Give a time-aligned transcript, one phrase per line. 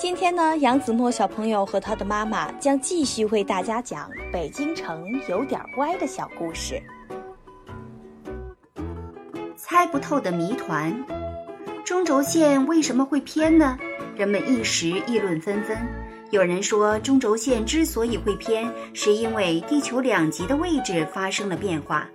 [0.00, 6.82] 今天呢，杨子墨小朋友和他的妈妈将继续为大家讲北京城有点歪的小故事。
[9.54, 11.04] 猜不透的谜团：
[11.84, 13.76] 中轴线为什么会偏呢？
[14.16, 15.76] 人们一时议论纷纷。
[16.30, 22.08] 有人说，中轴线之所以会偏，是因为地球两极的位置发生了变化。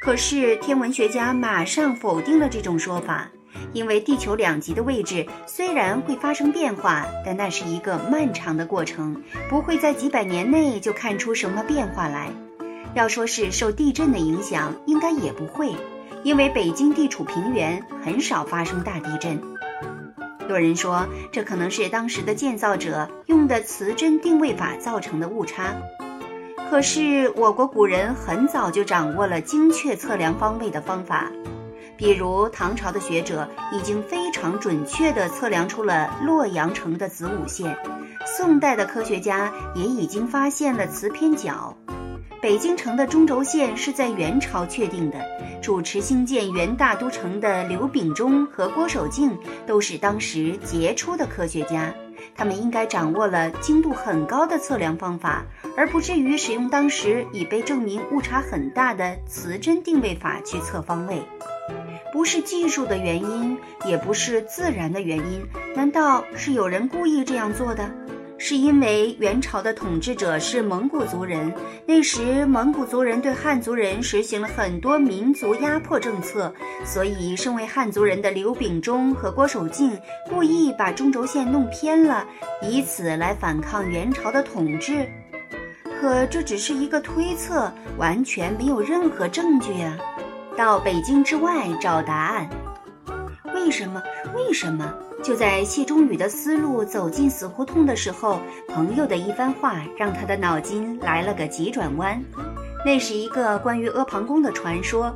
[0.00, 3.30] 可是天文学家马上否定了这种说法。
[3.72, 12.30] 因为地球两极的位置虽然会发生变化，但那是一个漫长的过程，不会在几百年内就看出什么变化来。
[12.94, 15.74] 要说是受地震的影响，应该也不会，
[16.24, 19.40] 因为北京地处平原，很少发生大地震。
[20.48, 25.74] 有人说，这可能是当时的建造者用的磁针定位法造成的误差。
[26.68, 31.30] 可是我国古人很早就掌握了精确测量方位的方法。
[32.02, 37.78] 比如唐朝的学者已经非常准确地测量出了洛阳城的子午线，
[38.26, 41.72] 宋代的科学家也已经发现了磁偏角。
[42.40, 45.20] 北京城的中轴线是在元朝确定的，
[45.62, 51.94] 主持兴建元大都城的刘秉忠和郭守敬都是当时杰出的科学家，
[52.34, 55.44] 他们应该掌握了精度很高的测量方法，
[55.76, 61.22] 而不至于使用当时已被证明误差很大的磁针定位法去测方位。
[62.12, 65.42] 不是技术的原因，也不是自然的原因，
[65.74, 67.90] 难道是有人故意这样做的？
[68.36, 71.54] 是因为元朝的统治者是蒙古族人，
[71.86, 76.52] 那时蒙古族人对汉族人实行了很多民族压迫政策，
[76.84, 79.96] 所以身为汉族人的刘秉忠和郭守敬
[80.28, 82.26] 故意把中轴线弄偏了，
[82.60, 85.08] 以此来反抗元朝的统治。
[86.00, 89.96] 可这只是一个推测，完全没有任何证据啊！
[90.56, 92.48] 到北京之外找答案，
[93.54, 94.02] 为什么？
[94.34, 94.92] 为什么？
[95.22, 102.22] 就在谢忠宇的思路走进死胡同的时候，朋友的一番话让他的脑筋来了个急转弯。
[102.84, 105.14] 那是一个关于阿房宫的传说。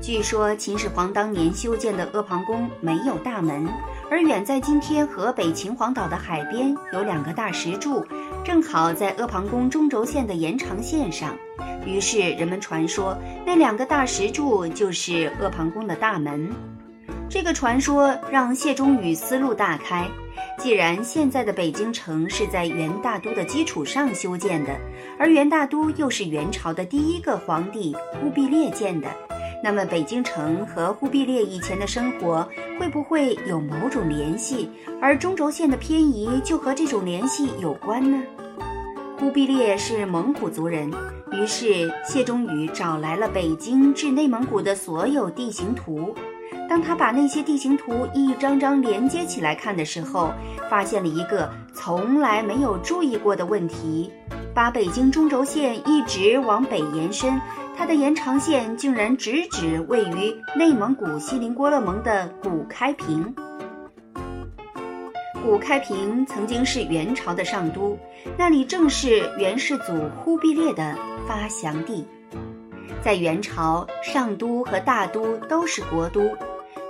[0.00, 3.68] 据说秦始皇当年修建的阿房宫没有大门，
[4.12, 8.04] 而远在今天河北秦皇岛的海边有两个大石柱，
[8.44, 11.34] 正好在阿房宫中轴线的延长线上。
[11.86, 16.52] 于是人们传说，那两个大石柱就是阿房宫的大门。
[17.26, 20.06] 这个传说让谢忠宇思路大开。
[20.58, 24.76] 既然现在的北京城是在元大都的基础上修建的，
[25.18, 29.08] 而元大都又是元朝的第一个皇帝忽必烈建的，
[29.62, 32.46] 那么北京城和忽必烈以前的生活
[32.80, 34.68] 会不会有某种联系？
[35.00, 38.20] 而中轴线的偏移就和这种联系有关呢？
[39.18, 40.90] 忽必烈是蒙古族人。
[41.30, 46.12] 于是谢忠宇找来了北京至内蒙古的所有地形图。
[46.68, 50.32] 当他把那些地形图一张张连接起来看的时候，
[50.68, 54.10] 发现了一个从来没有注意过的问题：
[54.54, 57.40] 把北京中轴线一直往北延伸，
[57.76, 63.34] 它的延长线竟然直指位于内蒙古锡林郭勒盟的古开平。
[65.42, 67.98] 古开平曾经是元朝的上都，
[68.36, 70.96] 那里正是元世祖忽必烈的
[71.26, 72.06] 发祥地。
[73.02, 76.20] 在元朝，上都和大都都是国都，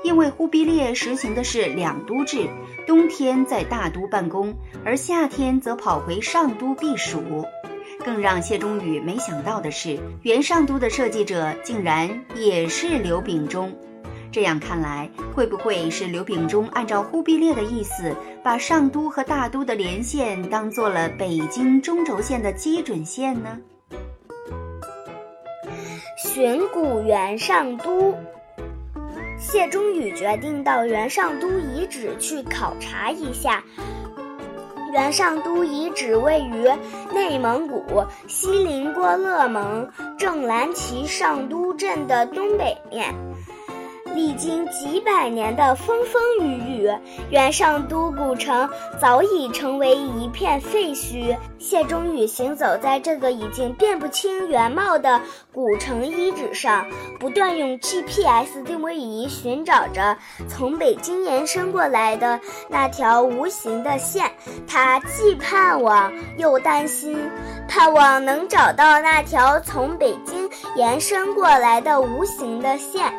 [0.02, 2.48] 因为忽必烈实行的是两都制，
[2.86, 4.54] 冬天在大都办公，
[4.84, 7.44] 而夏天则跑回上都避暑。
[8.04, 13.72] 更让谢忠宇没想到的是，元上都的设计者竟然也是刘秉忠。
[14.32, 23.58] 这样看来，会不会是刘秉忠按照忽必烈的意思，把上都和大都的连线当做了北京中轴线的基准线呢？
[26.16, 28.14] 寻古元上都，
[29.42, 33.62] 谢忠宇决定到元上都遗址去考察一下。
[34.92, 36.70] 元上都遗址位于
[37.12, 43.12] 内蒙古锡林郭勒盟正蓝旗上都镇的东北面。
[44.15, 46.91] 历经几百年的风风雨雨，
[47.31, 48.69] 元上都古城
[49.00, 51.37] 早已成为一片废墟。
[51.59, 55.20] 谢忠宇行走在这个已经辨不清原貌的
[55.53, 56.87] 古城遗址上，
[57.19, 60.17] 不断用 GPS 定位仪寻找着
[60.49, 62.38] 从北京延伸过来的
[62.69, 64.31] 那条无形的线。
[64.67, 67.17] 他既盼望又担心，
[67.69, 73.12] 盼望能找到那条从北京延伸过来的无形的线。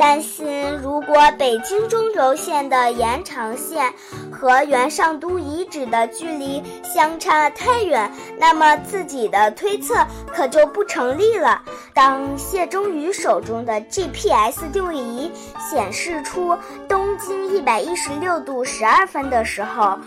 [0.00, 3.92] 担心，如果北京中轴线的延长线
[4.32, 9.94] 和元上都遗址的距离相差太远，那么自己的推测
[10.32, 11.60] 可就不成立了。
[11.92, 15.30] 当谢忠宇手中的 GPS 定位仪
[15.70, 16.56] 显示出
[16.88, 19.98] 东经一百一十六度十二分的时候，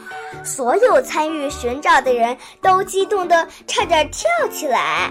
[0.44, 5.10] 所有参与寻找的人都激动得差点跳起来。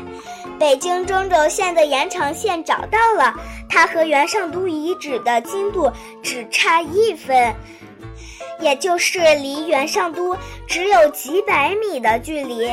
[0.58, 3.34] 北京中轴线的延长线找到了，
[3.68, 5.90] 它和元上都遗址的经度
[6.22, 7.54] 只差一分，
[8.60, 12.70] 也就是离元上都只有几百米的距离。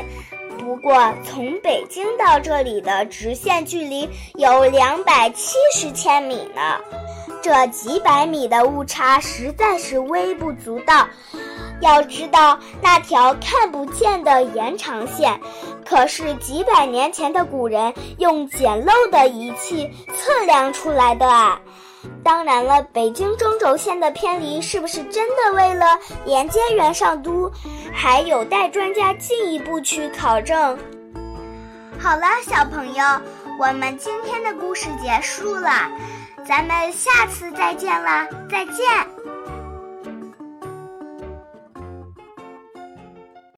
[0.57, 6.77] 不过，从北京到这里的直线距离有两百七十千米呢，
[7.41, 11.07] 这几百米的误差实在是微不足道。
[11.81, 15.39] 要知道，那条看不见的延长线，
[15.85, 21.57] 可是几百年前的古人用简陋的仪器测量出来的啊！
[22.21, 27.49] 当然了，北京中轴线的偏离是不是真的为了连接元上都，
[27.93, 30.77] 还有待专家进一步去考证。
[31.97, 33.03] 好了，小朋友，
[33.57, 35.89] 我们今天的故事结束了，
[36.49, 38.27] 咱们下次再见了！
[38.49, 39.28] 再见。